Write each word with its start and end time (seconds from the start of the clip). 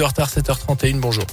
De 0.00 0.04
retard 0.04 0.30
7h31, 0.30 1.00
bonjour. 1.00 1.24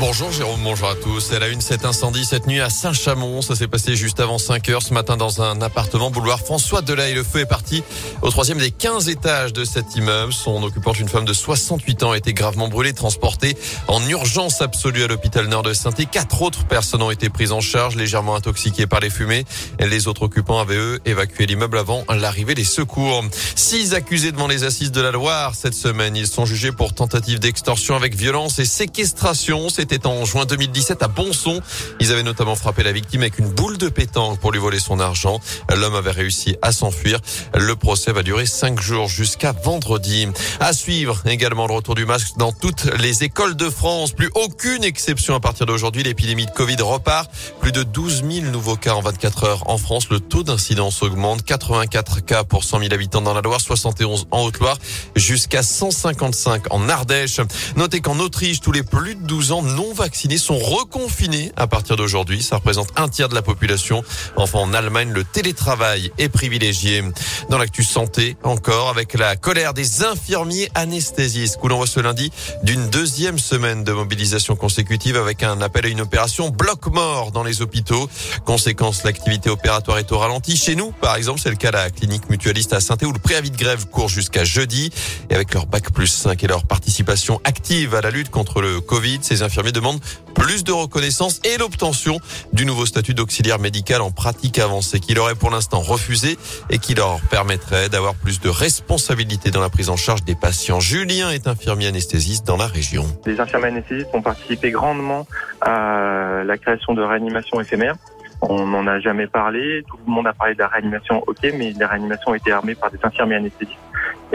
Bonjour 0.00 0.32
Jérôme, 0.32 0.60
bonjour 0.64 0.88
à 0.88 0.96
tous. 0.96 1.30
Elle 1.32 1.42
a 1.44 1.48
une 1.48 1.60
cet 1.60 1.84
incendie 1.84 2.24
cette 2.24 2.48
nuit 2.48 2.60
à 2.60 2.68
Saint-Chamond. 2.68 3.42
Ça 3.42 3.54
s'est 3.54 3.68
passé 3.68 3.94
juste 3.94 4.18
avant 4.18 4.38
5 4.38 4.68
heures 4.68 4.82
ce 4.82 4.92
matin 4.92 5.16
dans 5.16 5.40
un 5.40 5.62
appartement 5.62 6.10
boulevard 6.10 6.40
François 6.40 6.82
Delay. 6.82 7.14
Le 7.14 7.22
feu 7.22 7.40
est 7.40 7.46
parti 7.46 7.84
au 8.20 8.30
troisième 8.30 8.58
des 8.58 8.72
15 8.72 9.08
étages 9.08 9.52
de 9.52 9.64
cet 9.64 9.94
immeuble. 9.94 10.32
Son 10.32 10.62
occupante, 10.64 10.98
une 10.98 11.08
femme 11.08 11.24
de 11.24 11.32
68 11.32 12.02
ans, 12.02 12.10
a 12.10 12.18
été 12.18 12.34
gravement 12.34 12.68
brûlée, 12.68 12.92
transportée 12.92 13.56
en 13.86 14.06
urgence 14.08 14.60
absolue 14.60 15.04
à 15.04 15.06
l'hôpital 15.06 15.46
nord 15.46 15.62
de 15.62 15.72
saint 15.72 15.92
Quatre 15.92 16.42
autres 16.42 16.64
personnes 16.64 17.02
ont 17.02 17.12
été 17.12 17.30
prises 17.30 17.52
en 17.52 17.60
charge, 17.60 17.94
légèrement 17.94 18.34
intoxiquées 18.34 18.88
par 18.88 18.98
les 18.98 19.10
fumées. 19.10 19.44
Les 19.78 20.08
autres 20.08 20.22
occupants 20.22 20.58
avaient 20.58 20.76
eux 20.76 21.00
évacué 21.04 21.46
l'immeuble 21.46 21.78
avant 21.78 22.04
l'arrivée 22.08 22.54
des 22.54 22.64
secours. 22.64 23.24
Six 23.54 23.94
accusés 23.94 24.32
devant 24.32 24.48
les 24.48 24.64
assises 24.64 24.90
de 24.90 25.00
la 25.00 25.12
Loire 25.12 25.54
cette 25.54 25.74
semaine. 25.74 26.16
Ils 26.16 26.26
sont 26.26 26.46
jugés 26.46 26.72
pour 26.72 26.94
tentative 26.94 27.38
d'extorsion 27.38 27.94
avec 27.94 28.16
violence 28.16 28.58
et 28.58 28.64
séquestration. 28.64 29.68
C'était 29.84 30.06
en 30.06 30.24
juin 30.24 30.46
2017 30.46 31.02
à 31.02 31.08
Bonson. 31.08 31.60
Ils 32.00 32.10
avaient 32.10 32.22
notamment 32.22 32.56
frappé 32.56 32.82
la 32.82 32.92
victime 32.92 33.20
avec 33.20 33.38
une 33.38 33.50
boule 33.50 33.76
de 33.76 33.90
pétanque 33.90 34.40
pour 34.40 34.50
lui 34.50 34.58
voler 34.58 34.78
son 34.78 34.98
argent. 34.98 35.40
L'homme 35.76 35.94
avait 35.94 36.10
réussi 36.10 36.56
à 36.62 36.72
s'enfuir. 36.72 37.20
Le 37.54 37.76
procès 37.76 38.10
va 38.10 38.22
durer 38.22 38.46
cinq 38.46 38.80
jours 38.80 39.08
jusqu'à 39.08 39.52
vendredi. 39.52 40.26
À 40.58 40.72
suivre 40.72 41.20
également 41.26 41.66
le 41.66 41.74
retour 41.74 41.94
du 41.94 42.06
masque 42.06 42.38
dans 42.38 42.50
toutes 42.50 42.86
les 42.98 43.24
écoles 43.24 43.56
de 43.56 43.68
France. 43.68 44.12
Plus 44.12 44.30
aucune 44.34 44.84
exception 44.84 45.34
à 45.34 45.40
partir 45.40 45.66
d'aujourd'hui. 45.66 46.02
L'épidémie 46.02 46.46
de 46.46 46.50
Covid 46.50 46.76
repart. 46.80 47.30
Plus 47.60 47.72
de 47.72 47.82
12 47.82 48.24
000 48.26 48.46
nouveaux 48.46 48.76
cas 48.76 48.94
en 48.94 49.02
24 49.02 49.44
heures 49.44 49.70
en 49.70 49.76
France. 49.76 50.08
Le 50.08 50.18
taux 50.18 50.44
d'incidence 50.44 51.02
augmente. 51.02 51.44
84 51.44 52.24
cas 52.24 52.42
pour 52.42 52.64
100 52.64 52.78
000 52.78 52.94
habitants 52.94 53.20
dans 53.20 53.34
la 53.34 53.42
Loire, 53.42 53.60
71 53.60 54.28
en 54.30 54.44
Haute-Loire, 54.44 54.78
jusqu'à 55.14 55.62
155 55.62 56.72
en 56.72 56.88
Ardèche. 56.88 57.40
Notez 57.76 58.00
qu'en 58.00 58.18
Autriche, 58.18 58.62
tous 58.62 58.72
les 58.72 58.82
plus 58.82 59.14
de 59.14 59.26
12 59.26 59.52
ans 59.52 59.60
non 59.74 59.92
vaccinés 59.92 60.38
sont 60.38 60.58
reconfinés 60.58 61.52
à 61.56 61.66
partir 61.66 61.96
d'aujourd'hui. 61.96 62.42
Ça 62.42 62.56
représente 62.56 62.88
un 62.96 63.08
tiers 63.08 63.28
de 63.28 63.34
la 63.34 63.42
population. 63.42 64.02
Enfin, 64.36 64.60
en 64.60 64.72
Allemagne, 64.72 65.10
le 65.12 65.24
télétravail 65.24 66.10
est 66.18 66.28
privilégié. 66.28 67.02
Dans 67.50 67.58
l'actu 67.58 67.84
santé, 67.84 68.36
encore, 68.42 68.88
avec 68.88 69.14
la 69.14 69.36
colère 69.36 69.74
des 69.74 70.04
infirmiers 70.04 70.70
anesthésistes, 70.74 71.58
où 71.62 71.68
l'on 71.68 71.76
voit 71.76 71.86
ce 71.86 72.00
lundi 72.00 72.30
d'une 72.62 72.88
deuxième 72.88 73.38
semaine 73.38 73.84
de 73.84 73.92
mobilisation 73.92 74.56
consécutive 74.56 75.16
avec 75.16 75.42
un 75.42 75.60
appel 75.60 75.86
à 75.86 75.88
une 75.88 76.00
opération 76.00 76.50
bloc-mort 76.50 77.32
dans 77.32 77.42
les 77.42 77.60
hôpitaux. 77.60 78.08
Conséquence, 78.44 79.04
l'activité 79.04 79.50
opératoire 79.50 79.98
est 79.98 80.12
au 80.12 80.18
ralenti. 80.18 80.56
Chez 80.56 80.76
nous, 80.76 80.92
par 80.92 81.16
exemple, 81.16 81.40
c'est 81.42 81.50
le 81.50 81.56
cas 81.56 81.68
à 81.68 81.72
la 81.72 81.90
clinique 81.90 82.30
mutualiste 82.30 82.72
à 82.72 82.80
saint 82.80 82.96
où 83.02 83.12
le 83.12 83.18
préavis 83.18 83.50
de 83.50 83.56
grève 83.56 83.86
court 83.86 84.08
jusqu'à 84.08 84.44
jeudi. 84.44 84.90
Et 85.30 85.34
avec 85.34 85.52
leur 85.52 85.66
bac 85.66 85.90
plus 85.92 86.06
5 86.06 86.42
et 86.44 86.46
leur 86.46 86.64
participation 86.64 87.40
active 87.44 87.94
à 87.94 88.00
la 88.00 88.10
lutte 88.10 88.30
contre 88.30 88.60
le 88.60 88.80
Covid, 88.80 89.18
ces 89.22 89.42
infirmiers 89.42 89.63
demande 89.70 90.00
plus 90.34 90.64
de 90.64 90.72
reconnaissance 90.72 91.40
et 91.44 91.58
l'obtention 91.58 92.18
du 92.52 92.66
nouveau 92.66 92.86
statut 92.86 93.14
d'auxiliaire 93.14 93.58
médical 93.58 94.02
en 94.02 94.10
pratique 94.10 94.58
avancée 94.58 95.00
qu'il 95.00 95.18
aurait 95.18 95.34
pour 95.34 95.50
l'instant 95.50 95.80
refusé 95.80 96.38
et 96.70 96.78
qui 96.78 96.94
leur 96.94 97.20
permettrait 97.30 97.88
d'avoir 97.88 98.14
plus 98.14 98.40
de 98.40 98.48
responsabilité 98.48 99.50
dans 99.50 99.60
la 99.60 99.70
prise 99.70 99.90
en 99.90 99.96
charge 99.96 100.24
des 100.24 100.34
patients. 100.34 100.80
Julien 100.80 101.30
est 101.30 101.46
infirmier 101.46 101.88
anesthésiste 101.88 102.46
dans 102.46 102.56
la 102.56 102.66
région. 102.66 103.04
Les 103.26 103.40
infirmiers 103.40 103.68
anesthésistes 103.68 104.10
ont 104.12 104.22
participé 104.22 104.70
grandement 104.70 105.26
à 105.60 106.42
la 106.44 106.58
création 106.58 106.94
de 106.94 107.02
réanimation 107.02 107.60
éphémère. 107.60 107.96
On 108.40 108.66
n'en 108.66 108.86
a 108.86 109.00
jamais 109.00 109.26
parlé, 109.26 109.84
tout 109.88 109.96
le 110.06 110.12
monde 110.12 110.26
a 110.26 110.34
parlé 110.34 110.54
de 110.54 110.58
la 110.58 110.68
réanimation, 110.68 111.22
ok, 111.26 111.38
mais 111.56 111.72
la 111.78 111.88
réanimation 111.88 112.32
a 112.32 112.36
été 112.36 112.52
armée 112.52 112.74
par 112.74 112.90
des 112.90 112.98
infirmiers 113.02 113.36
anesthésistes. 113.36 113.78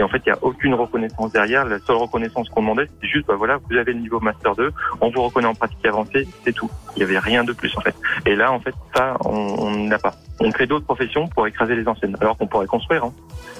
Et 0.00 0.02
en 0.02 0.08
fait, 0.08 0.22
il 0.24 0.32
n'y 0.32 0.32
a 0.32 0.38
aucune 0.40 0.72
reconnaissance 0.72 1.30
derrière. 1.30 1.66
La 1.66 1.78
seule 1.80 1.96
reconnaissance 1.96 2.48
qu'on 2.48 2.62
demandait, 2.62 2.86
c'était 2.86 3.06
juste, 3.06 3.26
bah 3.26 3.34
voilà, 3.36 3.58
vous 3.68 3.76
avez 3.76 3.92
le 3.92 4.00
niveau 4.00 4.18
Master 4.18 4.56
2, 4.56 4.72
on 5.02 5.10
vous 5.10 5.22
reconnaît 5.22 5.46
en 5.46 5.54
pratique 5.54 5.84
avancée, 5.84 6.26
c'est 6.42 6.54
tout. 6.54 6.70
Il 6.96 7.00
n'y 7.00 7.02
avait 7.02 7.18
rien 7.18 7.44
de 7.44 7.52
plus, 7.52 7.70
en 7.76 7.82
fait. 7.82 7.94
Et 8.24 8.34
là, 8.34 8.50
en 8.50 8.60
fait, 8.60 8.74
ça, 8.96 9.18
on 9.26 9.70
n'a 9.76 9.98
pas. 9.98 10.14
On 10.40 10.50
crée 10.52 10.66
d'autres 10.66 10.86
professions 10.86 11.28
pour 11.28 11.46
écraser 11.46 11.76
les 11.76 11.86
anciennes, 11.86 12.16
alors 12.22 12.38
qu'on 12.38 12.46
pourrait 12.46 12.66
construire. 12.66 13.04
Hein. 13.04 13.12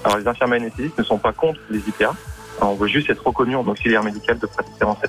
Alors, 0.02 0.16
les 0.16 0.26
infirmiers 0.26 0.56
anesthésistes 0.56 0.96
ne 0.96 1.04
sont 1.04 1.18
pas 1.18 1.34
contre 1.34 1.60
les 1.68 1.80
IPA. 1.80 2.14
on 2.62 2.72
veut 2.72 2.88
juste 2.88 3.10
être 3.10 3.26
reconnu 3.26 3.54
en 3.54 3.66
auxiliaire 3.68 4.02
médical 4.02 4.38
de 4.38 4.46
pratique 4.46 4.80
avancée. 4.80 5.08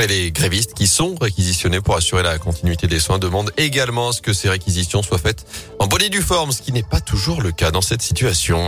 Et 0.00 0.08
les 0.08 0.32
grévistes 0.32 0.74
qui 0.74 0.88
sont 0.88 1.14
réquisitionnés 1.14 1.80
pour 1.80 1.94
assurer 1.94 2.24
la 2.24 2.38
continuité 2.38 2.88
des 2.88 2.98
soins 2.98 3.20
demandent 3.20 3.52
également 3.56 4.08
à 4.08 4.12
ce 4.12 4.20
que 4.20 4.32
ces 4.32 4.48
réquisitions 4.48 5.02
soient 5.02 5.18
faites 5.18 5.46
en 5.78 5.86
bonne 5.86 6.02
et 6.02 6.08
due 6.08 6.22
forme, 6.22 6.50
ce 6.50 6.60
qui 6.60 6.72
n'est 6.72 6.82
pas 6.82 7.00
toujours 7.00 7.40
le 7.40 7.52
cas 7.52 7.70
dans 7.70 7.82
cette 7.82 8.02
situation. 8.02 8.66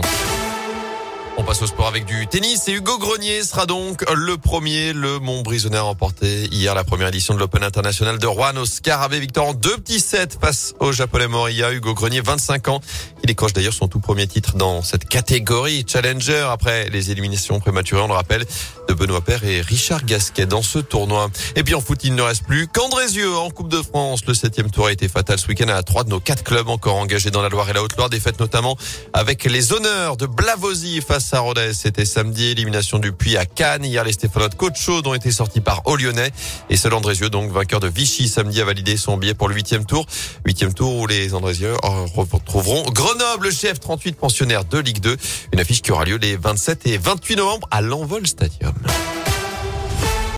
On 1.37 1.43
passe 1.43 1.61
au 1.61 1.67
sport 1.67 1.87
avec 1.87 2.05
du 2.05 2.27
tennis 2.27 2.69
et 2.69 2.71
Hugo 2.71 2.97
Grenier 2.97 3.43
sera 3.43 3.65
donc 3.65 4.09
le 4.09 4.37
premier. 4.37 4.93
Le 4.93 5.19
Montbrisonnais 5.19 5.77
a 5.77 5.81
remporté 5.81 6.45
hier 6.45 6.73
la 6.73 6.85
première 6.85 7.09
édition 7.09 7.33
de 7.33 7.39
l'Open 7.39 7.61
International 7.61 8.17
de 8.17 8.25
Rouen. 8.25 8.55
Oscar 8.55 9.01
avait 9.01 9.19
victoire 9.19 9.47
en 9.47 9.53
deux 9.53 9.75
petits 9.75 9.99
sets 9.99 10.37
face 10.39 10.75
au 10.79 10.93
Japonais 10.93 11.27
Moriya. 11.27 11.73
Hugo 11.73 11.93
Grenier, 11.93 12.21
25 12.21 12.69
ans. 12.69 12.79
Il 13.21 13.27
décroche 13.27 13.51
d'ailleurs 13.51 13.73
son 13.73 13.89
tout 13.89 13.99
premier 13.99 14.27
titre 14.27 14.55
dans 14.55 14.81
cette 14.81 15.09
catégorie 15.09 15.83
Challenger 15.85 16.47
après 16.49 16.89
les 16.89 17.11
éliminations 17.11 17.59
prématurées, 17.59 18.01
on 18.01 18.07
le 18.07 18.13
rappelle, 18.13 18.45
de 18.87 18.93
Benoît 18.93 19.21
Père 19.21 19.43
et 19.43 19.59
Richard 19.59 20.05
Gasquet 20.05 20.45
dans 20.45 20.61
ce 20.61 20.79
tournoi. 20.79 21.29
Et 21.57 21.63
puis 21.63 21.75
en 21.75 21.81
foot, 21.81 21.99
il 22.03 22.15
ne 22.15 22.21
reste 22.21 22.45
plus 22.45 22.67
qu'Andrézieux 22.67 23.35
en 23.35 23.49
Coupe 23.49 23.69
de 23.69 23.81
France. 23.81 24.21
Le 24.25 24.33
septième 24.33 24.71
tour 24.71 24.87
a 24.87 24.91
été 24.93 25.09
fatal 25.09 25.37
ce 25.37 25.47
week-end 25.47 25.67
à 25.67 25.83
trois 25.83 26.05
de 26.05 26.09
nos 26.09 26.21
quatre 26.21 26.43
clubs 26.43 26.69
encore 26.69 26.95
engagés 26.95 27.31
dans 27.31 27.41
la 27.41 27.49
Loire 27.49 27.69
et 27.69 27.73
la 27.73 27.83
Haute-Loire. 27.83 28.09
Défaite 28.09 28.39
notamment 28.39 28.77
avec 29.11 29.43
les 29.43 29.73
honneurs 29.73 30.15
de 30.15 30.27
Blavozy 30.27 31.01
face 31.01 31.24
Rodez. 31.33 31.73
C'était 31.73 32.05
samedi, 32.05 32.45
élimination 32.45 32.99
du 32.99 33.11
Puy 33.11 33.37
à 33.37 33.45
Cannes. 33.45 33.83
Hier, 33.83 34.03
les 34.03 34.13
Stéphanois 34.13 34.49
de 34.49 34.55
Chaude 34.75 35.07
ont 35.07 35.13
été 35.13 35.31
sortis 35.31 35.61
par 35.61 35.81
au 35.85 35.95
Lyonnais. 35.95 36.31
Et 36.69 36.77
seul 36.77 36.93
Andrézieux, 36.93 37.29
donc 37.29 37.51
vainqueur 37.51 37.79
de 37.79 37.87
Vichy 37.87 38.27
samedi, 38.27 38.61
a 38.61 38.65
validé 38.65 38.97
son 38.97 39.17
billet 39.17 39.33
pour 39.33 39.49
le 39.49 39.55
huitième 39.55 39.85
tour. 39.85 40.05
Huitième 40.45 40.73
tour 40.73 40.95
où 40.95 41.07
les 41.07 41.33
Andrézieux 41.33 41.75
retrouveront 42.15 42.83
Grenoble, 42.91 43.51
chef 43.51 43.79
38 43.79 44.13
pensionnaire 44.17 44.65
de 44.65 44.77
Ligue 44.77 44.99
2. 44.99 45.17
Une 45.53 45.59
affiche 45.59 45.81
qui 45.81 45.91
aura 45.91 46.05
lieu 46.05 46.17
les 46.17 46.37
27 46.37 46.87
et 46.87 46.97
28 46.97 47.35
novembre 47.37 47.67
à 47.71 47.81
l'Envol 47.81 48.25
Stadium. 48.27 48.73